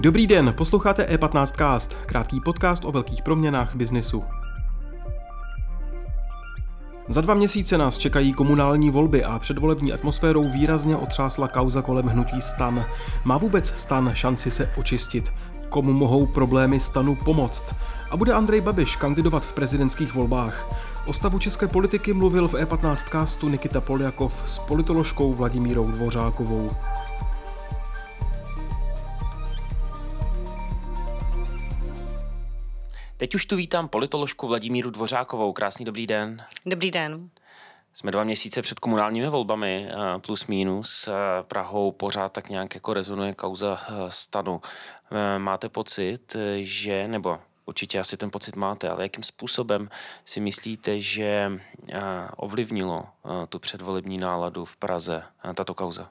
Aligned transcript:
Dobrý 0.00 0.26
den, 0.26 0.54
posloucháte 0.56 1.04
E15cast, 1.04 1.96
krátký 2.06 2.40
podcast 2.40 2.84
o 2.84 2.92
velkých 2.92 3.22
proměnách 3.22 3.74
biznisu. 3.74 4.24
Za 7.08 7.20
dva 7.20 7.34
měsíce 7.34 7.78
nás 7.78 7.98
čekají 7.98 8.32
komunální 8.32 8.90
volby 8.90 9.24
a 9.24 9.38
předvolební 9.38 9.92
atmosférou 9.92 10.48
výrazně 10.48 10.96
otřásla 10.96 11.48
kauza 11.48 11.82
kolem 11.82 12.06
hnutí 12.06 12.40
stan. 12.40 12.86
Má 13.24 13.38
vůbec 13.38 13.72
stan 13.76 14.10
šanci 14.14 14.50
se 14.50 14.70
očistit? 14.76 15.32
Komu 15.68 15.92
mohou 15.92 16.26
problémy 16.26 16.80
stanu 16.80 17.16
pomoct? 17.24 17.74
A 18.10 18.16
bude 18.16 18.32
Andrej 18.32 18.60
Babiš 18.60 18.96
kandidovat 18.96 19.46
v 19.46 19.52
prezidentských 19.52 20.14
volbách? 20.14 20.85
O 21.06 21.12
stavu 21.12 21.38
české 21.38 21.68
politiky 21.68 22.12
mluvil 22.12 22.48
v 22.48 22.54
E15 22.54 22.96
castu 23.10 23.48
Nikita 23.48 23.80
Poljakov 23.80 24.50
s 24.50 24.58
politoložkou 24.58 25.32
Vladimírou 25.32 25.90
Dvořákovou. 25.90 26.70
Teď 33.16 33.34
už 33.34 33.46
tu 33.46 33.56
vítám 33.56 33.88
politoložku 33.88 34.46
Vladimíru 34.46 34.90
Dvořákovou. 34.90 35.52
Krásný 35.52 35.84
dobrý 35.84 36.06
den. 36.06 36.42
Dobrý 36.66 36.90
den. 36.90 37.30
Jsme 37.94 38.10
dva 38.10 38.24
měsíce 38.24 38.62
před 38.62 38.78
komunálními 38.78 39.28
volbami, 39.28 39.88
eh, 39.90 40.18
plus 40.18 40.46
minus. 40.46 41.08
Eh, 41.08 41.12
Prahou 41.42 41.92
pořád 41.92 42.32
tak 42.32 42.48
nějak 42.48 42.74
jako 42.74 42.94
rezonuje 42.94 43.34
kauza 43.34 43.80
eh, 43.88 43.94
stanu. 44.08 44.60
Máte 45.38 45.68
pocit, 45.68 46.36
že, 46.56 47.08
nebo 47.08 47.38
určitě 47.66 47.98
asi 47.98 48.16
ten 48.16 48.30
pocit 48.30 48.56
máte, 48.56 48.88
ale 48.88 49.02
jakým 49.02 49.24
způsobem 49.24 49.90
si 50.24 50.40
myslíte, 50.40 51.00
že 51.00 51.52
ovlivnilo 52.36 53.06
tu 53.48 53.58
předvolební 53.58 54.18
náladu 54.18 54.64
v 54.64 54.76
Praze 54.76 55.22
tato 55.54 55.74
kauza? 55.74 56.10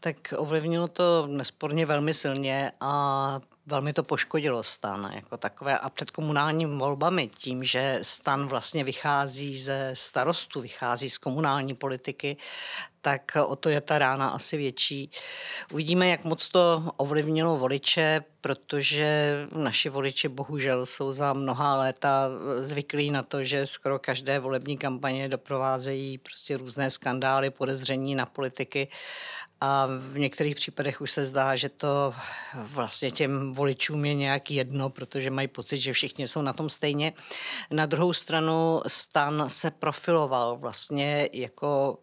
Tak 0.00 0.16
ovlivnilo 0.36 0.88
to 0.88 1.26
nesporně 1.26 1.86
velmi 1.86 2.14
silně 2.14 2.72
a 2.80 3.40
velmi 3.66 3.92
to 3.92 4.02
poškodilo 4.02 4.62
stan 4.62 5.12
jako 5.14 5.36
takové 5.36 5.78
a 5.78 5.90
před 5.90 6.10
komunálními 6.10 6.76
volbami 6.76 7.28
tím, 7.28 7.64
že 7.64 7.98
stan 8.02 8.46
vlastně 8.46 8.84
vychází 8.84 9.58
ze 9.58 9.90
starostu, 9.94 10.60
vychází 10.60 11.10
z 11.10 11.18
komunální 11.18 11.74
politiky, 11.74 12.36
tak 13.06 13.36
o 13.46 13.56
to 13.56 13.68
je 13.68 13.80
ta 13.80 13.98
rána 13.98 14.28
asi 14.28 14.56
větší. 14.56 15.10
Uvidíme, 15.72 16.08
jak 16.08 16.24
moc 16.24 16.48
to 16.48 16.90
ovlivnilo 16.96 17.56
voliče, 17.56 18.24
protože 18.40 19.32
naši 19.56 19.88
voliči 19.88 20.28
bohužel 20.28 20.86
jsou 20.86 21.12
za 21.12 21.32
mnoha 21.32 21.76
léta 21.76 22.28
zvyklí 22.58 23.10
na 23.10 23.22
to, 23.22 23.44
že 23.44 23.66
skoro 23.66 23.98
každé 23.98 24.38
volební 24.38 24.78
kampaně 24.78 25.28
doprovázejí 25.28 26.18
prostě 26.18 26.56
různé 26.56 26.90
skandály, 26.90 27.50
podezření 27.50 28.14
na 28.14 28.26
politiky 28.26 28.88
a 29.60 29.86
v 29.86 30.18
některých 30.18 30.54
případech 30.56 31.00
už 31.00 31.10
se 31.10 31.24
zdá, 31.24 31.56
že 31.56 31.68
to 31.68 32.14
vlastně 32.54 33.10
těm 33.10 33.52
voličům 33.52 34.04
je 34.04 34.14
nějak 34.14 34.50
jedno, 34.50 34.90
protože 34.90 35.30
mají 35.30 35.48
pocit, 35.48 35.78
že 35.78 35.92
všichni 35.92 36.28
jsou 36.28 36.42
na 36.42 36.52
tom 36.52 36.68
stejně. 36.68 37.12
Na 37.70 37.86
druhou 37.86 38.12
stranu 38.12 38.82
stan 38.86 39.44
se 39.48 39.70
profiloval 39.70 40.56
vlastně 40.56 41.28
jako 41.32 41.98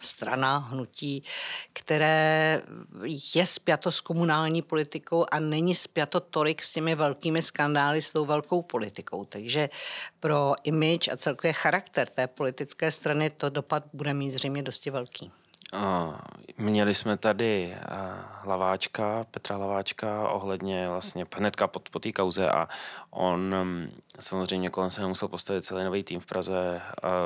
strana, 0.00 0.58
hnutí, 0.58 1.22
které 1.72 2.62
je 3.34 3.46
spjato 3.46 3.92
s 3.92 4.00
komunální 4.00 4.62
politikou 4.62 5.26
a 5.30 5.40
není 5.40 5.74
spjato 5.74 6.20
tolik 6.20 6.62
s 6.62 6.72
těmi 6.72 6.94
velkými 6.94 7.42
skandály, 7.42 8.02
s 8.02 8.12
tou 8.12 8.24
velkou 8.24 8.62
politikou. 8.62 9.24
Takže 9.24 9.68
pro 10.20 10.52
image 10.64 11.08
a 11.12 11.16
celkově 11.16 11.52
charakter 11.52 12.08
té 12.08 12.26
politické 12.26 12.90
strany 12.90 13.30
to 13.30 13.50
dopad 13.50 13.84
bude 13.92 14.14
mít 14.14 14.32
zřejmě 14.32 14.62
dosti 14.62 14.90
velký. 14.90 15.32
Měli 16.58 16.94
jsme 16.94 17.16
tady 17.16 17.76
Laváčka, 18.44 19.26
Petra 19.30 19.56
Laváčka 19.56 20.28
ohledně 20.28 20.88
vlastně 20.88 21.26
hnedka 21.36 21.66
pod, 21.66 21.90
po 21.90 21.98
té 21.98 22.12
kauze 22.12 22.50
a 22.50 22.68
on 23.10 23.54
mm, 23.62 23.90
samozřejmě 24.20 24.70
kolem 24.70 24.90
se 24.90 25.06
musel 25.06 25.28
postavit 25.28 25.62
celý 25.62 25.84
nový 25.84 26.02
tým 26.02 26.20
v 26.20 26.26
Praze, 26.26 26.80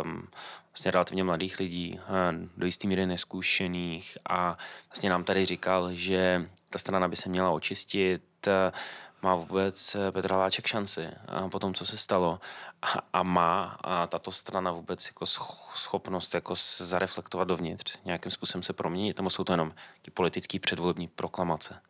um, 0.05 0.29
vlastně 0.73 0.91
relativně 0.91 1.25
mladých 1.25 1.59
lidí, 1.59 2.01
do 2.57 2.67
jisté 2.67 2.89
míry 2.89 3.07
neskušených 3.07 4.19
a 4.29 4.59
vlastně 4.89 5.11
nám 5.11 5.25
tady 5.25 5.47
říkal, 5.47 5.93
že 5.93 6.49
ta 6.71 6.79
strana 6.79 7.09
by 7.09 7.17
se 7.17 7.29
měla 7.29 7.51
očistit, 7.51 8.23
má 9.23 9.35
vůbec 9.35 9.95
eh, 9.95 10.13
Petr 10.13 10.33
Haláček 10.33 10.67
šanci 10.67 11.09
po 11.51 11.59
tom, 11.59 11.75
co 11.75 11.87
se 11.87 11.97
stalo 11.97 12.41
a, 12.83 12.87
a 13.13 13.23
má 13.23 13.79
a 13.81 14.07
tato 14.07 14.31
strana 14.31 14.73
vůbec 14.73 15.07
jako 15.07 15.27
schopnost 15.75 16.35
jako 16.35 16.55
zareflektovat 16.79 17.49
dovnitř, 17.49 17.99
nějakým 18.05 18.33
způsobem 18.33 18.63
se 18.63 18.73
proměnit, 18.73 19.19
nebo 19.19 19.31
jsou 19.31 19.45
to 19.45 19.53
jenom 19.53 19.75
politický 20.15 20.59
předvolební 20.59 21.09
proklamace? 21.09 21.81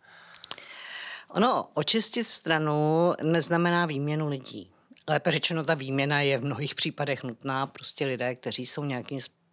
Ono, 1.29 1.69
očistit 1.75 2.25
stranu 2.25 3.13
neznamená 3.23 3.87
výměnu 3.87 4.29
lidí. 4.29 4.71
Lépe 5.09 5.33
řečeno, 5.33 5.65
ta 5.65 5.75
výměna 5.75 6.21
je 6.21 6.39
v 6.39 6.45
mnohých 6.45 6.75
případech 6.75 7.23
nutná. 7.23 7.67
Prostě 7.67 8.07
lidé, 8.07 8.35
kteří 8.35 8.67
jsou 8.67 8.85
nějakým 8.85 9.21
způsobem 9.21 9.44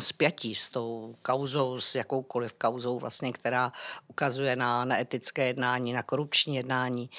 spjatí 0.00 0.54
s 0.54 0.68
tou 0.68 1.16
kauzou, 1.22 1.80
s 1.80 1.94
jakoukoliv 1.94 2.52
kauzou, 2.52 2.98
vlastně, 2.98 3.32
která 3.32 3.72
ukazuje 4.08 4.56
na, 4.56 4.84
na 4.84 5.00
etické 5.00 5.46
jednání, 5.46 5.92
na 5.92 6.02
korupční 6.02 6.56
jednání, 6.56 7.10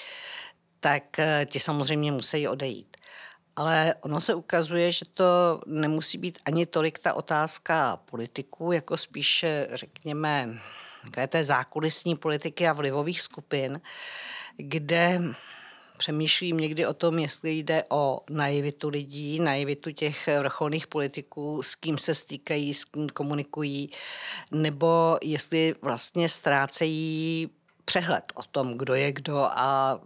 tak 0.80 1.20
eh, 1.20 1.46
ti 1.50 1.60
samozřejmě 1.60 2.12
musí 2.12 2.48
odejít. 2.48 2.98
Ale 3.56 3.96
ono 4.02 4.22
se 4.22 4.34
ukazuje, 4.34 4.92
že 4.92 5.06
to 5.14 5.62
nemusí 5.66 6.18
být 6.18 6.40
ani 6.46 6.66
tolik 6.66 7.00
ta 7.00 7.14
otázka 7.14 7.98
politiků, 8.06 8.72
jako 8.72 8.98
spíše, 8.98 9.68
řekněme, 9.74 10.60
té 11.28 11.44
zákulisní 11.44 12.16
politiky 12.16 12.68
a 12.68 12.74
vlivových 12.74 13.22
skupin, 13.22 13.82
kde 14.58 15.22
přemýšlím 16.00 16.58
někdy 16.58 16.86
o 16.86 16.94
tom, 16.94 17.20
jestli 17.20 17.52
jde 17.52 17.84
o 17.90 18.22
naivitu 18.30 18.90
lidí, 18.90 19.40
naivitu 19.40 19.92
těch 19.92 20.30
vrcholných 20.40 20.88
politiků, 20.88 21.64
s 21.64 21.76
kým 21.76 21.98
se 21.98 22.14
stýkají, 22.14 22.74
s 22.74 22.86
kým 22.86 23.10
komunikují, 23.10 23.90
nebo 24.52 25.18
jestli 25.22 25.76
vlastně 25.82 26.30
ztrácejí 26.30 27.50
přehled 27.86 28.24
o 28.36 28.44
tom, 28.44 28.78
kdo 28.78 28.94
je 28.94 29.12
kdo 29.12 29.38
a 29.38 30.00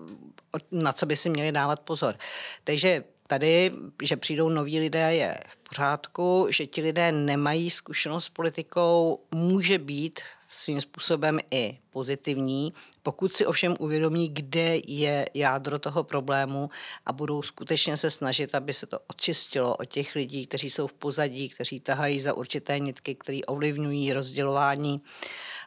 na 0.71 0.93
co 0.93 1.05
by 1.05 1.15
si 1.15 1.29
měli 1.29 1.51
dávat 1.51 1.79
pozor. 1.79 2.15
Takže 2.63 3.03
tady, 3.27 3.71
že 4.03 4.17
přijdou 4.17 4.49
noví 4.49 4.79
lidé, 4.79 5.15
je 5.15 5.37
v 5.47 5.69
pořádku, 5.69 6.47
že 6.49 6.65
ti 6.65 6.81
lidé 6.81 7.11
nemají 7.11 7.69
zkušenost 7.69 8.25
s 8.25 8.29
politikou, 8.29 9.19
může 9.31 9.77
být 9.77 10.19
svým 10.53 10.81
způsobem 10.81 11.40
i 11.52 11.78
pozitivní, 11.90 12.74
pokud 13.03 13.34
si 13.34 13.46
ovšem 13.46 13.75
uvědomí, 13.80 14.30
kde 14.30 14.80
je 14.88 15.25
jádro 15.34 15.80
toho 15.80 16.03
problému 16.03 16.69
a 17.06 17.14
budou 17.14 17.41
skutečně 17.41 17.97
se 17.97 18.09
snažit, 18.09 18.56
aby 18.56 18.74
se 18.74 18.86
to 18.86 19.00
očistilo 19.08 19.75
od 19.75 19.86
těch 19.86 20.16
lidí, 20.16 20.47
kteří 20.47 20.69
jsou 20.69 20.88
v 20.88 20.94
pozadí, 20.94 21.50
kteří 21.50 21.80
tahají 21.80 22.19
za 22.19 22.34
určité 22.34 22.80
nitky, 22.80 23.16
které 23.16 23.40
ovlivňují 23.47 24.14
rozdělování 24.14 25.02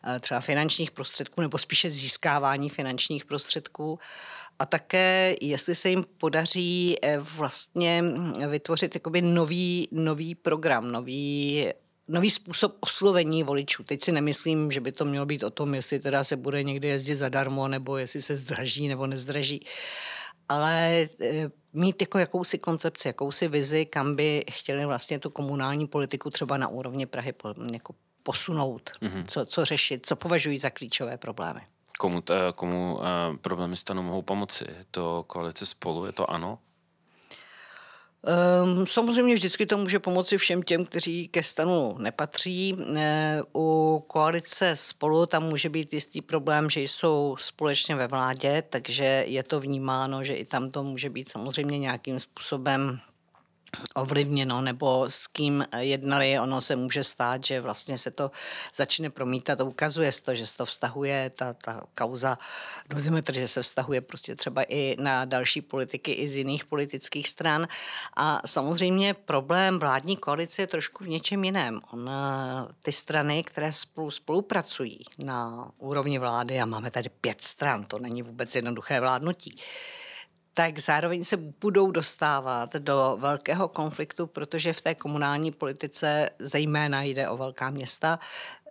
eh, 0.04 0.20
třeba 0.20 0.40
finančních 0.40 0.90
prostředků 0.90 1.40
nebo 1.40 1.58
spíše 1.58 1.90
získávání 1.90 2.70
finančních 2.70 3.24
prostředků. 3.24 3.98
A 4.58 4.66
také, 4.66 5.36
jestli 5.40 5.74
se 5.74 5.90
jim 5.90 6.04
podaří 6.18 6.96
eh, 7.02 7.18
vlastně 7.18 8.04
vytvořit 8.48 8.94
jakoby 8.94 9.22
nový, 9.22 9.88
nový 9.92 10.34
program, 10.34 10.92
nový 10.92 11.66
nový 12.08 12.30
způsob 12.30 12.76
oslovení 12.80 13.42
voličů. 13.42 13.84
Teď 13.84 14.04
si 14.04 14.12
nemyslím, 14.12 14.70
že 14.70 14.80
by 14.80 14.92
to 14.92 15.04
mělo 15.04 15.26
být 15.26 15.42
o 15.42 15.50
tom, 15.50 15.74
jestli 15.74 15.98
teda 15.98 16.24
se 16.24 16.36
bude 16.36 16.62
někde 16.62 16.88
jezdit 16.88 17.16
zadarmo, 17.16 17.68
nebo 17.68 17.96
jestli 17.96 18.22
se 18.22 18.34
zdraží 18.34 18.88
nebo 18.88 19.06
nezdraží. 19.06 19.66
Ale 20.48 21.08
e, 21.20 21.50
mít 21.72 22.00
jako 22.00 22.18
jakousi 22.18 22.58
koncepci, 22.58 23.08
jakousi 23.08 23.48
vizi, 23.48 23.86
kam 23.86 24.16
by 24.16 24.44
chtěli 24.50 24.86
vlastně 24.86 25.18
tu 25.18 25.30
komunální 25.30 25.86
politiku 25.86 26.30
třeba 26.30 26.56
na 26.56 26.68
úrovni 26.68 27.06
Prahy 27.06 27.34
jako 27.72 27.94
posunout, 28.22 28.90
mm-hmm. 29.02 29.24
co, 29.26 29.46
co 29.46 29.64
řešit, 29.64 30.06
co 30.06 30.16
považují 30.16 30.58
za 30.58 30.70
klíčové 30.70 31.18
problémy. 31.18 31.60
Komu, 31.98 32.20
t, 32.20 32.34
komu 32.54 32.94
uh, 32.94 33.02
problémy 33.40 33.76
stanu 33.76 34.02
mohou 34.02 34.22
pomoci? 34.22 34.64
To 34.90 35.24
koalice 35.26 35.66
spolu, 35.66 36.06
je 36.06 36.12
to 36.12 36.30
ano? 36.30 36.58
Um, 38.26 38.86
samozřejmě 38.86 39.34
vždycky 39.34 39.66
to 39.66 39.78
může 39.78 39.98
pomoci 39.98 40.38
všem 40.38 40.62
těm, 40.62 40.84
kteří 40.84 41.28
ke 41.28 41.42
stanu 41.42 41.94
nepatří. 41.98 42.76
E, 42.96 43.40
u 43.54 44.04
koalice 44.06 44.76
spolu 44.76 45.26
tam 45.26 45.42
může 45.42 45.68
být 45.68 45.92
jistý 45.92 46.22
problém, 46.22 46.70
že 46.70 46.80
jsou 46.80 47.36
společně 47.38 47.96
ve 47.96 48.06
vládě, 48.06 48.62
takže 48.70 49.24
je 49.26 49.42
to 49.42 49.60
vnímáno, 49.60 50.24
že 50.24 50.34
i 50.34 50.44
tam 50.44 50.70
to 50.70 50.82
může 50.82 51.10
být 51.10 51.30
samozřejmě 51.30 51.78
nějakým 51.78 52.20
způsobem 52.20 53.00
ovlivněno 53.94 54.60
nebo 54.60 55.04
s 55.08 55.26
kým 55.26 55.64
jednali, 55.78 56.40
ono 56.40 56.60
se 56.60 56.76
může 56.76 57.04
stát, 57.04 57.44
že 57.44 57.60
vlastně 57.60 57.98
se 57.98 58.10
to 58.10 58.30
začne 58.74 59.10
promítat 59.10 59.60
a 59.60 59.64
ukazuje 59.64 60.12
se 60.12 60.22
to, 60.22 60.34
že 60.34 60.46
se 60.46 60.56
to 60.56 60.64
vztahuje, 60.64 61.30
ta, 61.36 61.52
ta 61.52 61.82
kauza 61.94 62.38
dozimetr, 62.88 63.34
že 63.34 63.48
se 63.48 63.62
vztahuje 63.62 64.00
prostě 64.00 64.36
třeba 64.36 64.62
i 64.68 64.96
na 65.00 65.24
další 65.24 65.60
politiky 65.60 66.12
i 66.12 66.28
z 66.28 66.36
jiných 66.36 66.64
politických 66.64 67.28
stran. 67.28 67.68
A 68.16 68.40
samozřejmě 68.46 69.14
problém 69.14 69.78
vládní 69.78 70.16
koalice 70.16 70.62
je 70.62 70.66
trošku 70.66 71.04
v 71.04 71.08
něčem 71.08 71.44
jiném. 71.44 71.80
On, 71.92 72.10
ty 72.82 72.92
strany, 72.92 73.44
které 73.44 73.72
spolu 73.72 74.10
spolupracují 74.10 75.04
na 75.18 75.70
úrovni 75.78 76.18
vlády, 76.18 76.60
a 76.60 76.66
máme 76.66 76.90
tady 76.90 77.08
pět 77.08 77.42
stran, 77.42 77.84
to 77.84 77.98
není 77.98 78.22
vůbec 78.22 78.54
jednoduché 78.54 79.00
vládnutí, 79.00 79.56
tak 80.56 80.78
zároveň 80.78 81.24
se 81.24 81.36
budou 81.36 81.90
dostávat 81.90 82.74
do 82.74 83.16
velkého 83.20 83.68
konfliktu, 83.68 84.26
protože 84.26 84.72
v 84.72 84.80
té 84.80 84.94
komunální 84.94 85.52
politice 85.52 86.30
zejména 86.38 87.02
jde 87.02 87.28
o 87.28 87.36
velká 87.36 87.70
města, 87.70 88.18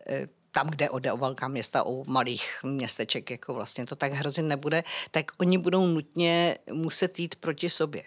eh, 0.09 0.27
tam, 0.51 0.69
kde 0.69 0.89
jde 0.99 1.11
o 1.11 1.17
velká 1.17 1.47
města, 1.47 1.83
o 1.83 2.03
malých 2.07 2.59
městeček, 2.63 3.31
jako 3.31 3.53
vlastně 3.53 3.85
to 3.85 3.95
tak 3.95 4.11
hrozit 4.11 4.45
nebude, 4.45 4.83
tak 5.11 5.31
oni 5.37 5.57
budou 5.57 5.87
nutně 5.87 6.57
muset 6.73 7.19
jít 7.19 7.35
proti 7.35 7.69
sobě. 7.69 8.03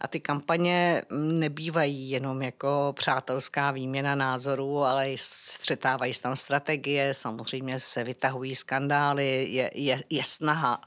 A 0.00 0.08
ty 0.08 0.20
kampaně 0.20 1.02
nebývají 1.10 2.10
jenom 2.10 2.42
jako 2.42 2.92
přátelská 2.96 3.70
výměna 3.70 4.14
názorů, 4.14 4.84
ale 4.84 5.10
střetávají 5.16 6.14
se 6.14 6.22
tam 6.22 6.36
strategie, 6.36 7.14
samozřejmě 7.14 7.80
se 7.80 8.04
vytahují 8.04 8.54
skandály, 8.54 9.46
je, 9.50 9.70
je, 9.74 10.02
je 10.10 10.24
snaha 10.24 10.80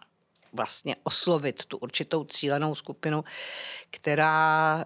vlastně 0.53 0.95
oslovit 1.03 1.65
tu 1.65 1.77
určitou 1.77 2.23
cílenou 2.23 2.75
skupinu, 2.75 3.23
která 3.89 4.83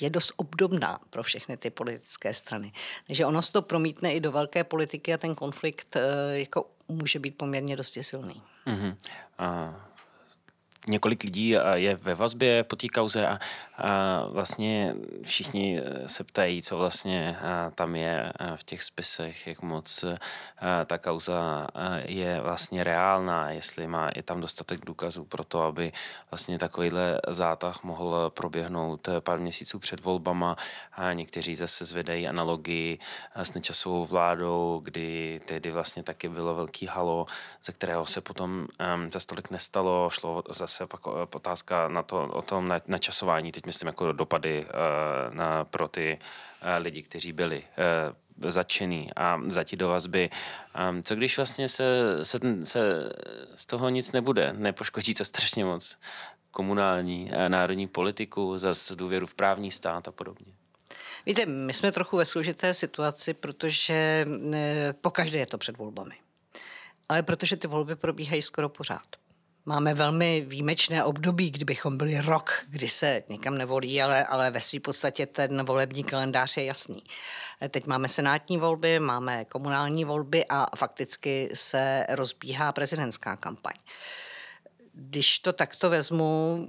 je 0.00 0.10
dost 0.10 0.32
obdobná 0.36 0.98
pro 1.10 1.22
všechny 1.22 1.56
ty 1.56 1.70
politické 1.70 2.34
strany. 2.34 2.72
Takže 3.06 3.26
ono 3.26 3.42
se 3.42 3.52
to 3.52 3.62
promítne 3.62 4.14
i 4.14 4.20
do 4.20 4.32
velké 4.32 4.64
politiky 4.64 5.14
a 5.14 5.18
ten 5.18 5.34
konflikt 5.34 5.96
eh, 5.96 6.00
jako 6.38 6.70
může 6.88 7.18
být 7.18 7.36
poměrně 7.36 7.76
dosti 7.76 8.02
silný. 8.02 8.42
Mm-hmm. 8.66 8.96
A 9.38 9.74
několik 10.86 11.24
lidí 11.24 11.48
je 11.74 11.96
ve 11.96 12.14
vazbě 12.14 12.64
po 12.64 12.76
té 12.76 12.88
kauze 12.88 13.26
a, 13.26 13.38
a 13.78 14.24
vlastně 14.30 14.94
všichni 15.22 15.80
se 16.06 16.24
ptají, 16.24 16.62
co 16.62 16.78
vlastně 16.78 17.36
tam 17.74 17.96
je 17.96 18.32
v 18.56 18.64
těch 18.64 18.82
spisech, 18.82 19.46
jak 19.46 19.62
moc 19.62 20.04
ta 20.86 20.98
kauza 20.98 21.66
je 22.04 22.40
vlastně 22.40 22.84
reálná, 22.84 23.50
jestli 23.50 23.86
má 23.86 24.10
je 24.16 24.22
tam 24.22 24.40
dostatek 24.40 24.84
důkazů 24.84 25.24
pro 25.24 25.44
to, 25.44 25.62
aby 25.62 25.92
vlastně 26.30 26.58
takovýhle 26.58 27.20
zátah 27.28 27.84
mohl 27.84 28.30
proběhnout 28.30 29.08
pár 29.20 29.38
měsíců 29.38 29.78
před 29.78 30.00
volbama. 30.00 30.56
A 30.92 31.12
někteří 31.12 31.56
zase 31.56 31.84
zvedají 31.84 32.28
analogii 32.28 32.98
s 33.34 33.54
nečasovou 33.54 34.06
vládou, 34.06 34.80
kdy 34.84 35.40
tedy 35.44 35.70
vlastně 35.70 36.02
taky 36.02 36.28
bylo 36.28 36.54
velký 36.54 36.86
halo, 36.86 37.26
ze 37.64 37.72
kterého 37.72 38.06
se 38.06 38.20
potom 38.20 38.66
za 39.12 39.20
stolik 39.20 39.50
nestalo, 39.50 40.10
šlo 40.10 40.42
zase 40.48 40.74
zase 40.74 40.86
pak 40.86 41.00
eh, 41.06 41.36
otázka 41.36 41.88
na 41.88 42.02
to, 42.02 42.28
o 42.32 42.42
tom 42.42 42.72
načasování, 42.86 43.52
teď 43.52 43.63
myslím 43.66 43.86
jako 43.86 44.12
dopady 44.12 44.66
uh, 44.66 45.34
na, 45.34 45.64
pro 45.64 45.88
ty 45.88 46.18
uh, 46.18 46.68
lidi, 46.82 47.02
kteří 47.02 47.32
byli 47.32 47.62
uh, 48.42 48.50
začený 48.50 49.10
a 49.16 49.40
zatí 49.46 49.76
do 49.76 49.88
vazby. 49.88 50.30
Um, 50.90 51.02
co 51.02 51.16
když 51.16 51.36
vlastně 51.36 51.68
se, 51.68 51.84
se, 52.22 52.38
se 52.64 53.10
z 53.54 53.66
toho 53.66 53.88
nic 53.88 54.12
nebude? 54.12 54.52
Nepoškodí 54.52 55.14
to 55.14 55.24
strašně 55.24 55.64
moc 55.64 55.98
komunální, 56.50 57.30
uh, 57.30 57.48
národní 57.48 57.88
politiku, 57.88 58.58
zase 58.58 58.96
důvěru 58.96 59.26
v 59.26 59.34
právní 59.34 59.70
stát 59.70 60.08
a 60.08 60.12
podobně? 60.12 60.52
Víte, 61.26 61.46
my 61.46 61.72
jsme 61.72 61.92
trochu 61.92 62.16
ve 62.16 62.24
složité 62.24 62.74
situaci, 62.74 63.34
protože 63.34 64.26
pokaždé 65.00 65.38
je 65.38 65.46
to 65.46 65.58
před 65.58 65.76
volbami. 65.76 66.14
Ale 67.08 67.22
protože 67.22 67.56
ty 67.56 67.66
volby 67.66 67.96
probíhají 67.96 68.42
skoro 68.42 68.68
pořád. 68.68 69.06
Máme 69.66 69.94
velmi 69.94 70.40
výjimečné 70.40 71.04
období, 71.04 71.50
kdybychom 71.50 71.96
byli 71.96 72.20
rok, 72.20 72.64
kdy 72.68 72.88
se 72.88 73.22
nikam 73.28 73.58
nevolí, 73.58 74.02
ale, 74.02 74.24
ale 74.24 74.50
ve 74.50 74.60
své 74.60 74.80
podstatě 74.80 75.26
ten 75.26 75.64
volební 75.64 76.04
kalendář 76.04 76.56
je 76.56 76.64
jasný. 76.64 77.02
Teď 77.68 77.86
máme 77.86 78.08
senátní 78.08 78.58
volby, 78.58 78.98
máme 78.98 79.44
komunální 79.44 80.04
volby 80.04 80.44
a 80.48 80.76
fakticky 80.76 81.48
se 81.54 82.06
rozbíhá 82.08 82.72
prezidentská 82.72 83.36
kampaň. 83.36 83.74
Když 84.92 85.38
to 85.38 85.52
takto 85.52 85.90
vezmu, 85.90 86.68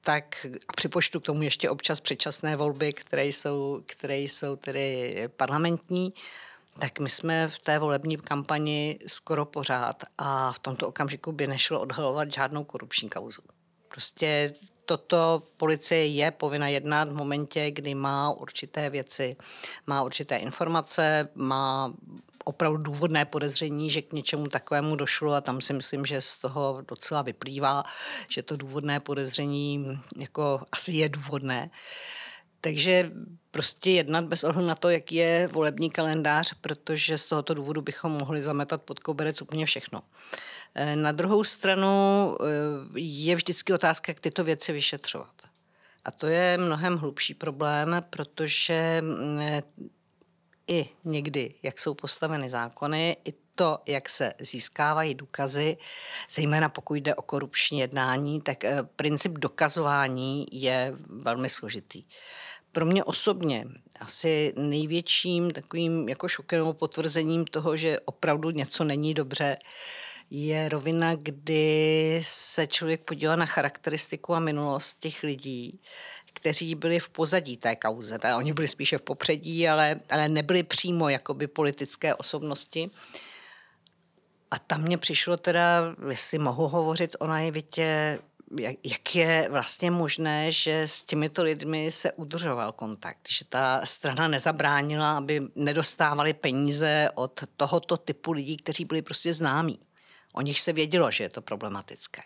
tak 0.00 0.46
a 0.68 0.72
připočtu 0.72 1.20
k 1.20 1.24
tomu 1.24 1.42
ještě 1.42 1.70
občas 1.70 2.00
předčasné 2.00 2.56
volby, 2.56 2.92
které 2.92 3.24
jsou, 3.24 3.82
které 3.86 4.18
jsou 4.18 4.56
tedy 4.56 5.14
parlamentní, 5.36 6.12
tak 6.78 7.00
my 7.00 7.08
jsme 7.08 7.48
v 7.48 7.58
té 7.58 7.78
volební 7.78 8.16
kampani 8.16 8.98
skoro 9.06 9.44
pořád 9.44 10.04
a 10.18 10.52
v 10.52 10.58
tomto 10.58 10.88
okamžiku 10.88 11.32
by 11.32 11.46
nešlo 11.46 11.80
odhalovat 11.80 12.32
žádnou 12.32 12.64
korupční 12.64 13.08
kauzu. 13.08 13.42
Prostě 13.88 14.52
toto 14.84 15.42
policie 15.56 16.06
je 16.06 16.30
povinna 16.30 16.68
jednat 16.68 17.08
v 17.08 17.14
momentě, 17.14 17.70
kdy 17.70 17.94
má 17.94 18.30
určité 18.30 18.90
věci, 18.90 19.36
má 19.86 20.02
určité 20.02 20.36
informace, 20.36 21.28
má 21.34 21.92
opravdu 22.44 22.78
důvodné 22.78 23.24
podezření, 23.24 23.90
že 23.90 24.02
k 24.02 24.12
něčemu 24.12 24.46
takovému 24.46 24.96
došlo 24.96 25.32
a 25.32 25.40
tam 25.40 25.60
si 25.60 25.72
myslím, 25.72 26.06
že 26.06 26.20
z 26.20 26.36
toho 26.36 26.82
docela 26.88 27.22
vyplývá, 27.22 27.82
že 28.28 28.42
to 28.42 28.56
důvodné 28.56 29.00
podezření 29.00 29.98
jako 30.16 30.60
asi 30.72 30.92
je 30.92 31.08
důvodné. 31.08 31.70
Takže 32.60 33.12
prostě 33.50 33.90
jednat 33.90 34.24
bez 34.24 34.44
ohledu 34.44 34.68
na 34.68 34.74
to, 34.74 34.90
jaký 34.90 35.14
je 35.14 35.48
volební 35.52 35.90
kalendář, 35.90 36.54
protože 36.60 37.18
z 37.18 37.28
tohoto 37.28 37.54
důvodu 37.54 37.82
bychom 37.82 38.12
mohli 38.12 38.42
zametat 38.42 38.82
pod 38.82 39.00
koberec 39.00 39.42
úplně 39.42 39.66
všechno. 39.66 40.02
Eh, 40.74 40.96
na 40.96 41.12
druhou 41.12 41.44
stranu 41.44 41.88
eh, 42.40 42.46
je 43.00 43.36
vždycky 43.36 43.72
otázka, 43.72 44.10
jak 44.10 44.20
tyto 44.20 44.44
věci 44.44 44.72
vyšetřovat. 44.72 45.34
A 46.04 46.10
to 46.10 46.26
je 46.26 46.58
mnohem 46.58 46.98
hlubší 46.98 47.34
problém, 47.34 47.96
protože 48.10 49.00
mm, 49.00 49.40
i 50.68 50.88
někdy, 51.04 51.54
jak 51.62 51.80
jsou 51.80 51.94
postaveny 51.94 52.48
zákony, 52.48 53.16
i 53.24 53.34
to, 53.56 53.78
jak 53.86 54.08
se 54.08 54.32
získávají 54.40 55.14
důkazy, 55.14 55.76
zejména 56.30 56.68
pokud 56.68 56.94
jde 56.94 57.14
o 57.14 57.22
korupční 57.22 57.78
jednání, 57.78 58.40
tak 58.40 58.64
eh, 58.64 58.82
princip 58.96 59.32
dokazování 59.32 60.46
je 60.52 60.94
velmi 61.08 61.48
složitý 61.48 62.04
pro 62.76 62.86
mě 62.86 63.04
osobně 63.04 63.64
asi 64.00 64.52
největším 64.56 65.50
takovým 65.50 66.08
jako 66.08 66.28
šokem 66.28 66.66
potvrzením 66.72 67.44
toho, 67.44 67.76
že 67.76 68.00
opravdu 68.00 68.50
něco 68.50 68.84
není 68.84 69.14
dobře, 69.14 69.56
je 70.30 70.68
rovina, 70.68 71.14
kdy 71.14 72.20
se 72.24 72.66
člověk 72.66 73.00
podívá 73.00 73.36
na 73.36 73.46
charakteristiku 73.46 74.34
a 74.34 74.40
minulost 74.40 75.00
těch 75.00 75.22
lidí, 75.22 75.80
kteří 76.32 76.74
byli 76.74 76.98
v 76.98 77.08
pozadí 77.08 77.56
té 77.56 77.76
kauze. 77.76 78.18
Oni 78.36 78.52
byli 78.52 78.68
spíše 78.68 78.98
v 78.98 79.02
popředí, 79.02 79.68
ale, 79.68 80.00
ale 80.10 80.28
nebyli 80.28 80.62
přímo 80.62 81.08
jakoby 81.08 81.46
politické 81.46 82.14
osobnosti. 82.14 82.90
A 84.50 84.58
tam 84.58 84.82
mě 84.82 84.98
přišlo 84.98 85.36
teda, 85.36 85.82
jestli 86.10 86.38
mohu 86.38 86.68
hovořit 86.68 87.16
o 87.18 87.26
naivitě, 87.26 88.18
jak, 88.60 88.76
jak 88.84 89.14
je 89.14 89.48
vlastně 89.50 89.90
možné, 89.90 90.52
že 90.52 90.82
s 90.82 91.02
těmito 91.02 91.42
lidmi 91.42 91.90
se 91.90 92.12
udržoval 92.12 92.72
kontakt, 92.72 93.28
že 93.28 93.44
ta 93.44 93.80
strana 93.84 94.28
nezabránila, 94.28 95.16
aby 95.16 95.42
nedostávali 95.54 96.32
peníze 96.32 97.08
od 97.14 97.40
tohoto 97.56 97.96
typu 97.96 98.32
lidí, 98.32 98.56
kteří 98.56 98.84
byli 98.84 99.02
prostě 99.02 99.32
známí. 99.32 99.78
O 100.32 100.40
nich 100.40 100.60
se 100.60 100.72
vědělo, 100.72 101.10
že 101.10 101.24
je 101.24 101.28
to 101.28 101.42
problematické. 101.42 102.22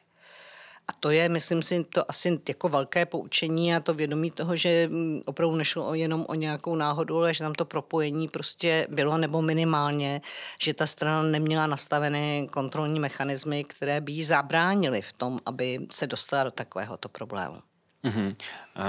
A 0.90 0.92
to 1.00 1.10
je, 1.10 1.28
myslím 1.28 1.62
si, 1.62 1.84
to 1.84 2.10
asi 2.10 2.40
jako 2.48 2.68
velké 2.68 3.06
poučení 3.06 3.74
a 3.74 3.80
to 3.80 3.94
vědomí 3.94 4.30
toho, 4.30 4.56
že 4.56 4.88
mm, 4.90 5.22
opravdu 5.24 5.56
nešlo 5.56 5.94
jenom 5.94 6.26
o 6.28 6.34
nějakou 6.34 6.76
náhodu, 6.76 7.18
ale 7.18 7.34
že 7.34 7.44
tam 7.44 7.52
to 7.52 7.64
propojení 7.64 8.28
prostě 8.28 8.86
bylo 8.90 9.18
nebo 9.18 9.42
minimálně, 9.42 10.20
že 10.58 10.74
ta 10.74 10.86
strana 10.86 11.22
neměla 11.22 11.66
nastavené 11.66 12.46
kontrolní 12.46 13.00
mechanismy, 13.00 13.64
které 13.64 14.00
by 14.00 14.12
jí 14.12 14.24
zabránily 14.24 15.02
v 15.02 15.12
tom, 15.12 15.38
aby 15.46 15.78
se 15.90 16.06
dostala 16.06 16.44
do 16.44 16.50
takovéhoto 16.50 17.08
problému. 17.08 17.56
Mm-hmm. 18.04 18.36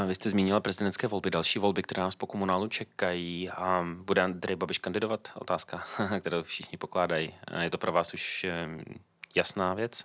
Vy 0.07 0.15
jste 0.15 0.29
zmínila 0.29 0.59
prezidentské 0.59 1.07
volby, 1.07 1.31
další 1.31 1.59
volby, 1.59 1.83
které 1.83 2.01
nás 2.01 2.15
po 2.15 2.27
komunálu 2.27 2.67
čekají. 2.67 3.49
A 3.49 3.85
bude 3.97 4.21
Andrej 4.21 4.55
Babiš 4.55 4.77
kandidovat? 4.77 5.31
Otázka, 5.35 5.83
kterou 6.19 6.43
všichni 6.43 6.77
pokládají. 6.77 7.33
Je 7.61 7.69
to 7.69 7.77
pro 7.77 7.91
vás 7.91 8.13
už 8.13 8.45
jasná 9.35 9.73
věc? 9.73 10.03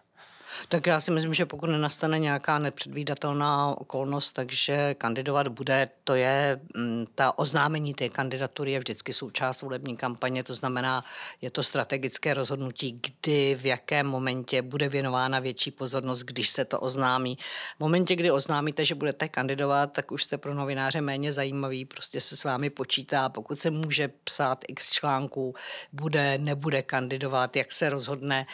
Tak 0.69 0.87
já 0.87 1.01
si 1.01 1.11
myslím, 1.11 1.35
že 1.35 1.47
pokud 1.47 1.67
nenastane 1.67 2.19
nějaká 2.19 2.59
nepředvídatelná 2.59 3.75
okolnost, 3.79 4.31
takže 4.31 4.95
kandidovat 4.95 5.49
bude, 5.49 5.89
to 6.05 6.15
je 6.15 6.61
mm, 6.77 7.07
ta 7.15 7.39
oznámení 7.39 7.95
té 7.95 8.09
kandidatury 8.09 8.73
je 8.73 8.79
vždycky 8.79 9.13
součást 9.13 9.63
volební 9.63 9.97
kampaně, 9.97 10.45
to 10.45 10.55
znamená, 10.55 11.05
je 11.41 11.51
to 11.51 11.63
strategické 11.63 12.35
rozhodnutí, 12.35 13.01
kdy, 13.03 13.55
v 13.55 13.67
jakém 13.67 14.07
momentě 14.07 14.63
bude 14.63 14.89
věnována 14.89 15.39
větší 15.39 15.71
pozornost, 15.71 16.23
když 16.23 16.49
se 16.49 16.65
to 16.65 16.81
oznámí. 16.81 17.39
V 17.77 17.81
momentě, 17.81 18.17
kdy 18.17 18.31
oznámíte, 18.31 18.85
že 18.85 18.95
budete 18.95 19.29
kandidovat, 19.29 19.93
tak 19.93 20.13
už 20.13 20.23
jste 20.23 20.39
pro 20.39 20.55
novináře 20.55 21.01
méně 21.01 21.33
zajímavý, 21.33 21.85
prostě 21.85 22.21
se 22.21 22.37
s 22.37 22.45
vámi 22.45 22.71
počítá, 22.71 23.29
pokud 23.29 23.61
se 23.61 23.71
může 23.71 24.09
psát 24.25 24.65
x 24.69 24.91
článků, 24.91 25.55
bude, 25.93 26.39
nebude 26.39 26.83
kandidovat, 26.83 27.57
jak 27.57 27.73
se 27.73 27.91
rozhodne, 27.91 28.47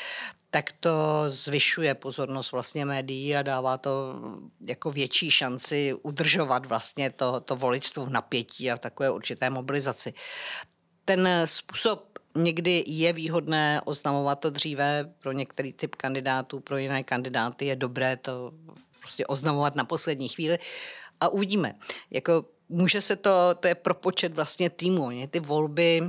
tak 0.55 0.73
to 0.73 1.25
zvyšuje 1.29 1.95
pozornost 1.95 2.53
vlastně 2.53 2.85
médií 2.85 3.37
a 3.37 3.43
dává 3.43 3.79
to 3.79 4.15
jako 4.61 4.91
větší 4.91 5.31
šanci 5.31 5.95
udržovat 6.03 6.67
vlastně 6.67 7.11
to, 7.11 7.41
to 7.41 7.57
voličstvo 7.57 8.07
v 8.07 8.11
napětí 8.11 8.71
a 8.71 8.77
v 8.77 8.79
takové 8.79 9.11
určité 9.11 9.51
mobilizaci. 9.51 10.15
Ten 11.05 11.29
způsob 11.45 12.19
někdy 12.37 12.85
je 12.87 13.13
výhodné 13.13 13.81
oznamovat 13.85 14.41
to 14.41 14.51
dříve 14.51 15.15
pro 15.19 15.33
některý 15.33 15.73
typ 15.73 15.95
kandidátů, 15.95 16.61
pro 16.61 16.77
jiné 16.77 17.03
kandidáty 17.03 17.67
je 17.67 17.77
dobré 17.77 18.17
to 18.17 18.53
prostě 18.99 19.27
oznamovat 19.27 19.75
na 19.75 19.85
poslední 19.85 20.29
chvíli 20.29 20.59
a 21.21 21.29
uvidíme. 21.29 21.75
Jako 22.11 22.45
může 22.69 23.01
se 23.01 23.17
to, 23.17 23.55
to 23.61 23.69
je 23.69 23.75
propočet 23.75 24.35
vlastně 24.35 24.71
týmu. 24.71 25.11
Ty 25.31 25.41
volby 25.41 26.03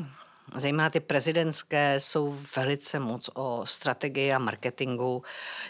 zejména 0.56 0.90
ty 0.90 1.00
prezidentské, 1.00 2.00
jsou 2.00 2.38
velice 2.56 3.00
moc 3.00 3.30
o 3.34 3.62
strategii 3.66 4.34
a 4.34 4.40
marketingu. 4.40 5.24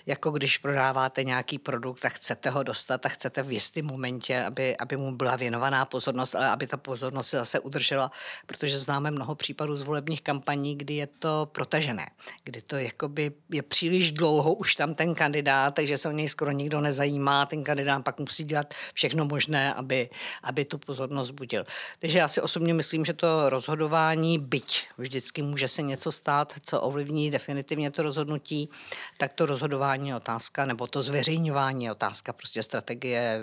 Jako 0.05 0.31
když 0.31 0.57
prodáváte 0.57 1.23
nějaký 1.23 1.57
produkt 1.57 2.05
a 2.05 2.09
chcete 2.09 2.49
ho 2.49 2.63
dostat 2.63 3.05
a 3.05 3.09
chcete 3.09 3.43
v 3.43 3.51
jistém 3.51 3.85
momentě, 3.85 4.43
aby, 4.43 4.77
aby 4.77 4.97
mu 4.97 5.11
byla 5.11 5.35
věnovaná 5.35 5.85
pozornost, 5.85 6.35
ale 6.35 6.49
aby 6.49 6.67
ta 6.67 6.77
pozornost 6.77 7.27
se 7.27 7.37
zase 7.37 7.59
udržela, 7.59 8.11
protože 8.45 8.79
známe 8.79 9.11
mnoho 9.11 9.35
případů 9.35 9.75
z 9.75 9.81
volebních 9.81 10.21
kampaní, 10.21 10.77
kdy 10.77 10.93
je 10.93 11.07
to 11.07 11.49
protažené, 11.51 12.05
kdy 12.43 12.61
to 12.61 12.75
jakoby 12.75 13.31
je 13.49 13.61
příliš 13.61 14.11
dlouho 14.11 14.53
už 14.53 14.75
tam 14.75 14.95
ten 14.95 15.15
kandidát, 15.15 15.75
takže 15.75 15.97
se 15.97 16.09
o 16.09 16.11
něj 16.11 16.29
skoro 16.29 16.51
nikdo 16.51 16.81
nezajímá, 16.81 17.45
ten 17.45 17.63
kandidát 17.63 18.03
pak 18.03 18.19
musí 18.19 18.43
dělat 18.43 18.73
všechno 18.93 19.25
možné, 19.25 19.73
aby, 19.73 20.09
aby 20.43 20.65
tu 20.65 20.77
pozornost 20.77 21.31
budil. 21.31 21.65
Takže 21.99 22.19
já 22.19 22.27
si 22.27 22.41
osobně 22.41 22.73
myslím, 22.73 23.05
že 23.05 23.13
to 23.13 23.49
rozhodování, 23.49 24.39
byť 24.39 24.72
vždycky 24.97 25.41
může 25.41 25.67
se 25.67 25.81
něco 25.81 26.11
stát, 26.11 26.53
co 26.65 26.81
ovlivní 26.81 27.31
definitivně 27.31 27.91
to 27.91 28.01
rozhodnutí, 28.01 28.69
tak 29.17 29.33
to 29.33 29.45
rozhodování 29.45 30.09
je 30.09 30.15
otázka, 30.15 30.65
nebo 30.65 30.87
to 30.87 31.01
zveřejňování 31.01 31.85
je 31.85 31.91
otázka 31.91 32.33
prostě 32.33 32.63
strategie 32.63 33.41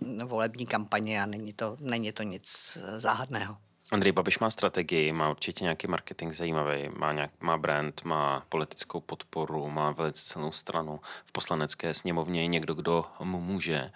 mm, 0.00 0.20
volební 0.24 0.66
kampaně 0.66 1.22
a 1.22 1.26
není 1.26 1.52
to, 1.52 1.76
není 1.80 2.12
to 2.12 2.22
nic 2.22 2.78
záhadného. 2.96 3.56
Andrej 3.92 4.12
Babiš 4.12 4.38
má 4.38 4.50
strategii, 4.50 5.12
má 5.12 5.30
určitě 5.30 5.64
nějaký 5.64 5.86
marketing 5.86 6.32
zajímavý, 6.32 6.88
má, 6.96 7.12
nějak, 7.12 7.30
má 7.40 7.58
brand, 7.58 8.04
má 8.04 8.46
politickou 8.48 9.00
podporu, 9.00 9.70
má 9.70 9.90
velice 9.90 10.24
silnou 10.24 10.52
stranu. 10.52 11.00
V 11.24 11.32
poslanecké 11.32 11.94
sněmovně 11.94 12.40
je 12.40 12.46
někdo, 12.46 12.74
kdo 12.74 13.04
mu 13.20 13.40
může 13.40 13.92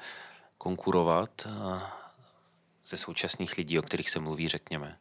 konkurovat 0.58 1.30
eh, 1.46 1.80
ze 2.84 2.96
současných 2.96 3.56
lidí, 3.56 3.78
o 3.78 3.82
kterých 3.82 4.10
se 4.10 4.18
mluví, 4.18 4.48
řekněme. 4.48 4.98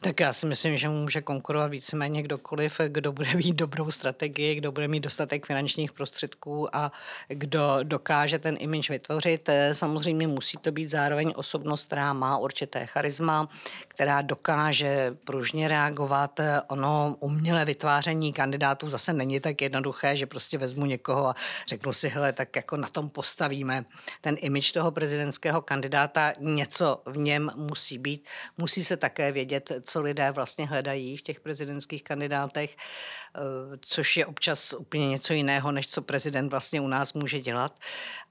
Tak 0.00 0.20
já 0.20 0.32
si 0.32 0.46
myslím, 0.46 0.76
že 0.76 0.88
může 0.88 1.20
konkurovat 1.20 1.70
víceméně 1.70 2.22
kdokoliv, 2.22 2.80
kdo 2.88 3.12
bude 3.12 3.34
mít 3.34 3.56
dobrou 3.56 3.90
strategii, 3.90 4.54
kdo 4.54 4.72
bude 4.72 4.88
mít 4.88 5.00
dostatek 5.00 5.46
finančních 5.46 5.92
prostředků 5.92 6.76
a 6.76 6.92
kdo 7.28 7.78
dokáže 7.82 8.38
ten 8.38 8.56
image 8.58 8.90
vytvořit. 8.90 9.50
Samozřejmě 9.72 10.26
musí 10.26 10.58
to 10.58 10.72
být 10.72 10.86
zároveň 10.86 11.32
osobnost, 11.36 11.86
která 11.86 12.12
má 12.12 12.38
určité 12.38 12.86
charisma, 12.86 13.48
která 13.88 14.22
dokáže 14.22 15.10
pružně 15.24 15.68
reagovat. 15.68 16.40
Ono 16.68 17.16
umělé 17.20 17.64
vytváření 17.64 18.32
kandidátů 18.32 18.88
zase 18.88 19.12
není 19.12 19.40
tak 19.40 19.62
jednoduché, 19.62 20.16
že 20.16 20.26
prostě 20.26 20.58
vezmu 20.58 20.86
někoho 20.86 21.28
a 21.28 21.34
řeknu 21.68 21.92
si, 21.92 22.08
hele, 22.08 22.32
tak 22.32 22.56
jako 22.56 22.76
na 22.76 22.88
tom 22.88 23.08
postavíme 23.08 23.84
ten 24.20 24.36
image 24.40 24.72
toho 24.72 24.90
prezidentského 24.90 25.62
kandidáta. 25.62 26.32
Něco 26.40 27.02
v 27.06 27.18
něm 27.18 27.50
musí 27.56 27.98
být. 27.98 28.26
Musí 28.58 28.84
se 28.84 28.96
také 28.96 29.32
vědět, 29.32 29.63
vědět, 29.70 29.88
co 29.88 30.02
lidé 30.02 30.30
vlastně 30.30 30.66
hledají 30.66 31.16
v 31.16 31.22
těch 31.22 31.40
prezidentských 31.40 32.04
kandidátech, 32.04 32.76
eh, 32.76 33.40
což 33.80 34.16
je 34.16 34.26
občas 34.26 34.72
úplně 34.72 35.08
něco 35.08 35.32
jiného, 35.32 35.72
než 35.72 35.88
co 35.88 36.02
prezident 36.02 36.48
vlastně 36.48 36.80
u 36.80 36.88
nás 36.88 37.12
může 37.12 37.40
dělat. 37.40 37.80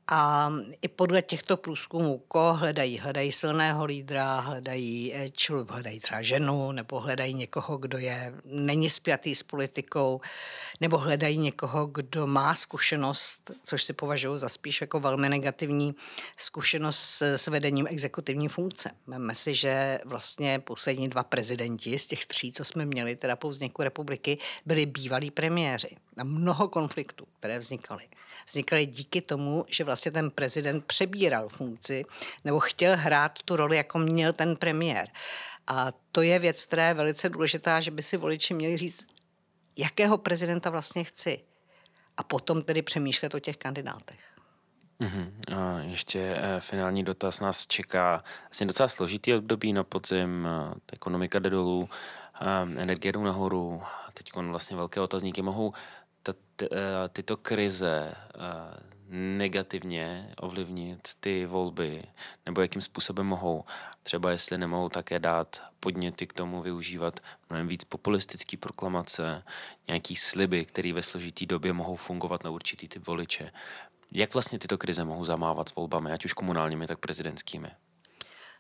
A 0.07 0.51
i 0.81 0.87
podle 0.87 1.21
těchto 1.21 1.57
průzkumů, 1.57 2.17
ko 2.27 2.53
hledají? 2.53 2.99
Hledají 2.99 3.31
silného 3.31 3.85
lídra, 3.85 4.39
hledají, 4.39 5.13
eh, 5.13 5.29
člu, 5.29 5.65
hledají 5.69 5.99
třeba 5.99 6.21
ženu, 6.21 6.71
nebo 6.71 6.99
hledají 6.99 7.33
někoho, 7.33 7.77
kdo 7.77 7.97
je, 7.97 8.33
není 8.45 8.89
spjatý 8.89 9.35
s 9.35 9.43
politikou, 9.43 10.21
nebo 10.81 10.97
hledají 10.97 11.37
někoho, 11.37 11.85
kdo 11.85 12.27
má 12.27 12.55
zkušenost, 12.55 13.51
což 13.63 13.83
si 13.83 13.93
považuji 13.93 14.37
za 14.37 14.49
spíš 14.49 14.81
jako 14.81 14.99
velmi 14.99 15.29
negativní 15.29 15.95
zkušenost 16.37 16.99
s, 16.99 17.21
s 17.21 17.47
vedením 17.47 17.87
exekutivní 17.89 18.47
funkce. 18.47 18.91
Máme 19.07 19.35
si, 19.35 19.55
že 19.55 19.99
vlastně 20.05 20.59
poslední 20.59 21.09
dva 21.09 21.23
prezidenti 21.23 21.99
z 21.99 22.07
těch 22.07 22.25
tří, 22.25 22.51
co 22.51 22.65
jsme 22.65 22.85
měli, 22.85 23.15
teda 23.15 23.35
po 23.35 23.49
vzniku 23.49 23.83
republiky, 23.83 24.37
byli 24.65 24.85
bývalí 24.85 25.31
premiéři. 25.31 25.97
A 26.17 26.23
mnoho 26.23 26.67
konfliktů, 26.67 27.25
které 27.39 27.59
vznikaly, 27.59 28.07
vznikaly 28.47 28.85
díky 28.85 29.21
tomu, 29.21 29.65
že 29.67 29.83
vlastně 29.83 30.11
ten 30.11 30.31
prezident 30.31 30.85
přebíral 30.85 31.49
funkci 31.49 32.05
nebo 32.45 32.59
chtěl 32.59 32.97
hrát 32.97 33.39
tu 33.45 33.55
roli, 33.55 33.77
jako 33.77 33.99
měl 33.99 34.33
ten 34.33 34.55
premiér. 34.55 35.07
A 35.67 35.87
to 36.11 36.21
je 36.21 36.39
věc, 36.39 36.65
která 36.65 36.87
je 36.87 36.93
velice 36.93 37.29
důležitá, 37.29 37.81
že 37.81 37.91
by 37.91 38.01
si 38.01 38.17
voliči 38.17 38.53
měli 38.53 38.77
říct, 38.77 39.07
jakého 39.77 40.17
prezidenta 40.17 40.69
vlastně 40.69 41.03
chci. 41.03 41.39
A 42.17 42.23
potom 42.23 42.61
tedy 42.61 42.81
přemýšlet 42.81 43.33
o 43.33 43.39
těch 43.39 43.57
kandidátech. 43.57 44.19
Mm-hmm. 44.99 45.57
A 45.57 45.79
ještě 45.79 46.35
eh, 46.37 46.59
finální 46.59 47.03
dotaz 47.03 47.39
nás 47.39 47.67
čeká. 47.67 48.23
Vlastně 48.43 48.67
docela 48.67 48.89
složitý 48.89 49.33
období 49.33 49.73
na 49.73 49.83
podzim, 49.83 50.47
eh, 50.47 50.73
ekonomika 50.93 51.39
jde 51.39 51.49
dolů, 51.49 51.89
eh, 52.41 52.81
energie 52.81 53.11
jdou 53.11 53.23
nahoru, 53.23 53.81
teď 54.13 54.35
vlastně 54.35 54.77
velké 54.77 55.01
otazníky 55.01 55.41
mohou 55.41 55.73
ta, 56.23 56.33
t, 56.55 56.69
tyto 57.09 57.37
krize 57.37 58.15
negativně 59.37 60.33
ovlivnit 60.37 61.09
ty 61.19 61.45
volby, 61.45 62.03
nebo 62.45 62.61
jakým 62.61 62.81
způsobem 62.81 63.25
mohou. 63.25 63.63
Třeba 64.03 64.31
jestli 64.31 64.57
nemohou 64.57 64.89
také 64.89 65.19
dát 65.19 65.63
podněty 65.79 66.27
k 66.27 66.33
tomu 66.33 66.61
využívat 66.61 67.19
mnohem 67.49 67.67
víc 67.67 67.83
populistický 67.83 68.57
proklamace, 68.57 69.43
nějaký 69.87 70.15
sliby, 70.15 70.65
které 70.65 70.93
ve 70.93 71.03
složitý 71.03 71.45
době 71.45 71.73
mohou 71.73 71.95
fungovat 71.95 72.43
na 72.43 72.49
určitý 72.49 72.87
typ 72.87 73.07
voliče. 73.07 73.51
Jak 74.11 74.33
vlastně 74.33 74.59
tyto 74.59 74.77
krize 74.77 75.03
mohou 75.03 75.25
zamávat 75.25 75.69
s 75.69 75.75
volbami, 75.75 76.11
ať 76.11 76.25
už 76.25 76.33
komunálními, 76.33 76.87
tak 76.87 76.99
prezidentskými? 76.99 77.71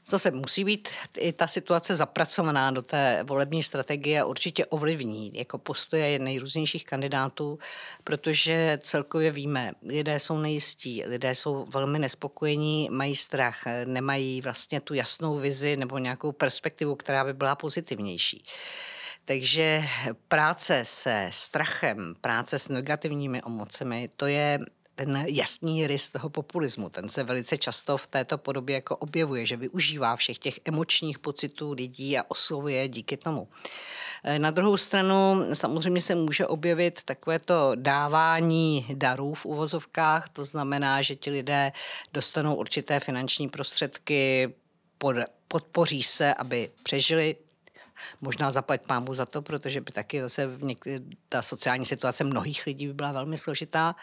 Zase 0.05 0.31
musí 0.31 0.63
být 0.63 0.89
i 1.17 1.33
ta 1.33 1.47
situace 1.47 1.95
zapracovaná 1.95 2.71
do 2.71 2.81
té 2.81 3.23
volební 3.23 3.63
strategie 3.63 4.21
a 4.21 4.25
určitě 4.25 4.65
ovlivní 4.65 5.31
jako 5.33 5.57
postoje 5.57 6.19
nejrůznějších 6.19 6.85
kandidátů, 6.85 7.59
protože 8.03 8.79
celkově 8.81 9.31
víme, 9.31 9.71
lidé 9.81 10.19
jsou 10.19 10.37
nejistí, 10.37 11.03
lidé 11.05 11.35
jsou 11.35 11.65
velmi 11.65 11.99
nespokojení, 11.99 12.89
mají 12.91 13.15
strach, 13.15 13.63
nemají 13.85 14.41
vlastně 14.41 14.81
tu 14.81 14.93
jasnou 14.93 15.37
vizi 15.37 15.77
nebo 15.77 15.97
nějakou 15.97 16.31
perspektivu, 16.31 16.95
která 16.95 17.23
by 17.23 17.33
byla 17.33 17.55
pozitivnější. 17.55 18.45
Takže 19.25 19.83
práce 20.27 20.81
se 20.85 21.29
strachem, 21.33 22.15
práce 22.21 22.59
s 22.59 22.69
negativními 22.69 23.41
emocemi, 23.45 24.09
to 24.17 24.25
je 24.25 24.59
ten 24.95 25.25
jasný 25.27 25.87
rys 25.87 26.09
toho 26.09 26.29
populismu. 26.29 26.89
Ten 26.89 27.09
se 27.09 27.23
velice 27.23 27.57
často 27.57 27.97
v 27.97 28.07
této 28.07 28.37
podobě 28.37 28.75
jako 28.75 28.97
objevuje, 28.97 29.45
že 29.45 29.57
využívá 29.57 30.15
všech 30.15 30.39
těch 30.39 30.59
emočních 30.65 31.19
pocitů 31.19 31.73
lidí 31.73 32.17
a 32.17 32.23
oslovuje 32.27 32.87
díky 32.87 33.17
tomu. 33.17 33.47
E, 34.23 34.39
na 34.39 34.51
druhou 34.51 34.77
stranu 34.77 35.45
samozřejmě 35.53 36.01
se 36.01 36.15
může 36.15 36.47
objevit 36.47 37.03
takovéto 37.03 37.71
dávání 37.75 38.87
darů 38.93 39.33
v 39.33 39.45
uvozovkách, 39.45 40.29
to 40.29 40.45
znamená, 40.45 41.01
že 41.01 41.15
ti 41.15 41.29
lidé 41.29 41.71
dostanou 42.13 42.55
určité 42.55 42.99
finanční 42.99 43.49
prostředky, 43.49 44.53
pod, 44.97 45.15
podpoří 45.47 46.03
se, 46.03 46.33
aby 46.33 46.69
přežili, 46.83 47.35
možná 48.21 48.51
zaplať 48.51 48.87
pámu 48.87 49.13
za 49.13 49.25
to, 49.25 49.41
protože 49.41 49.81
by 49.81 49.91
taky 49.91 50.21
zase 50.21 50.47
v 50.47 50.61
něk- 50.61 51.03
ta 51.29 51.41
sociální 51.41 51.85
situace 51.85 52.23
mnohých 52.23 52.65
lidí 52.65 52.87
by 52.87 52.93
byla 52.93 53.11
velmi 53.11 53.37
složitá 53.37 53.95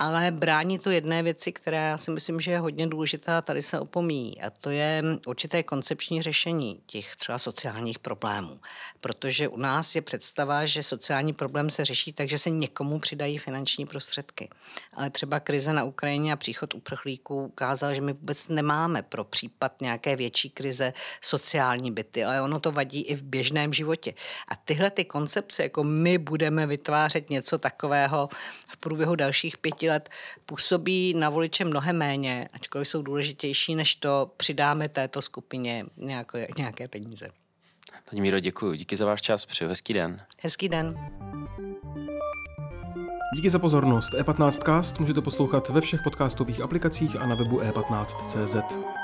ale 0.00 0.30
brání 0.30 0.78
to 0.78 0.90
jedné 0.90 1.22
věci, 1.22 1.52
která 1.52 1.78
já 1.78 1.98
si 1.98 2.10
myslím, 2.10 2.40
že 2.40 2.50
je 2.50 2.58
hodně 2.58 2.86
důležitá, 2.86 3.42
tady 3.42 3.62
se 3.62 3.80
opomíjí, 3.80 4.40
a 4.40 4.50
to 4.50 4.70
je 4.70 5.02
určité 5.26 5.62
koncepční 5.62 6.22
řešení 6.22 6.80
těch 6.86 7.16
třeba 7.16 7.38
sociálních 7.38 7.98
problémů. 7.98 8.60
Protože 9.00 9.48
u 9.48 9.56
nás 9.56 9.94
je 9.94 10.02
představa, 10.02 10.66
že 10.66 10.82
sociální 10.82 11.32
problém 11.32 11.70
se 11.70 11.84
řeší 11.84 12.12
tak, 12.12 12.28
že 12.28 12.38
se 12.38 12.50
někomu 12.50 12.98
přidají 12.98 13.38
finanční 13.38 13.86
prostředky. 13.86 14.48
Ale 14.94 15.10
třeba 15.10 15.40
krize 15.40 15.72
na 15.72 15.84
Ukrajině 15.84 16.32
a 16.32 16.36
příchod 16.36 16.74
uprchlíků 16.74 17.44
ukázal, 17.44 17.94
že 17.94 18.00
my 18.00 18.12
vůbec 18.12 18.48
nemáme 18.48 19.02
pro 19.02 19.24
případ 19.24 19.72
nějaké 19.80 20.16
větší 20.16 20.50
krize 20.50 20.92
sociální 21.22 21.90
byty, 21.90 22.24
ale 22.24 22.42
ono 22.42 22.60
to 22.60 22.72
vadí 22.72 23.02
i 23.02 23.14
v 23.14 23.22
běžném 23.22 23.72
životě. 23.72 24.14
A 24.48 24.56
tyhle 24.56 24.90
ty 24.90 25.04
koncepce, 25.04 25.62
jako 25.62 25.84
my 25.84 26.18
budeme 26.18 26.66
vytvářet 26.66 27.30
něco 27.30 27.58
takového 27.58 28.28
v 28.68 28.76
průběhu 28.76 29.14
dalších 29.14 29.58
pěti 29.58 29.89
let, 29.90 30.08
působí 30.46 31.14
na 31.14 31.30
voliče 31.30 31.64
mnohem 31.64 31.98
méně, 31.98 32.48
ačkoliv 32.52 32.88
jsou 32.88 33.02
důležitější, 33.02 33.74
než 33.74 33.94
to 33.94 34.30
přidáme 34.36 34.88
této 34.88 35.22
skupině 35.22 35.84
nějaké, 35.96 36.46
nějaké 36.58 36.88
peníze. 36.88 37.28
Paní 38.10 38.22
Míro, 38.22 38.40
děkuji. 38.40 38.74
Díky 38.74 38.96
za 38.96 39.06
váš 39.06 39.22
čas. 39.22 39.46
Přeju 39.46 39.68
hezký 39.68 39.92
den. 39.92 40.20
Hezký 40.42 40.68
den. 40.68 40.94
Díky 43.34 43.50
za 43.50 43.58
pozornost. 43.58 44.12
E15cast 44.12 45.00
můžete 45.00 45.20
poslouchat 45.20 45.68
ve 45.68 45.80
všech 45.80 46.00
podcastových 46.04 46.60
aplikacích 46.60 47.16
a 47.16 47.26
na 47.26 47.34
webu 47.34 47.60
e15.cz. 47.60 48.99